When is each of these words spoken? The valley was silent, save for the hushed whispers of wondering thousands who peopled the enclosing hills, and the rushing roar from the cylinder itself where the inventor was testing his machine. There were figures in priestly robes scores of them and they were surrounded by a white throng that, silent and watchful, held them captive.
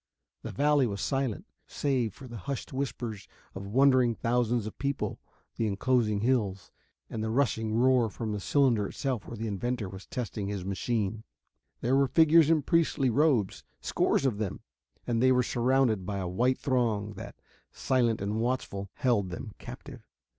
The 0.41 0.49
valley 0.51 0.87
was 0.87 0.99
silent, 0.99 1.45
save 1.67 2.15
for 2.15 2.27
the 2.27 2.35
hushed 2.49 2.73
whispers 2.73 3.27
of 3.53 3.67
wondering 3.67 4.15
thousands 4.15 4.65
who 4.65 4.71
peopled 4.71 5.19
the 5.57 5.67
enclosing 5.67 6.21
hills, 6.21 6.71
and 7.07 7.23
the 7.23 7.29
rushing 7.29 7.75
roar 7.75 8.09
from 8.09 8.31
the 8.33 8.39
cylinder 8.39 8.87
itself 8.87 9.27
where 9.27 9.37
the 9.37 9.45
inventor 9.45 9.87
was 9.87 10.07
testing 10.07 10.47
his 10.47 10.65
machine. 10.65 11.23
There 11.81 11.95
were 11.95 12.07
figures 12.07 12.49
in 12.49 12.63
priestly 12.63 13.11
robes 13.11 13.63
scores 13.79 14.25
of 14.25 14.39
them 14.39 14.61
and 15.05 15.21
they 15.21 15.31
were 15.31 15.43
surrounded 15.43 16.03
by 16.03 16.17
a 16.17 16.27
white 16.27 16.57
throng 16.57 17.13
that, 17.13 17.35
silent 17.71 18.23
and 18.23 18.39
watchful, 18.41 18.89
held 18.95 19.29
them 19.29 19.51
captive. 19.59 20.01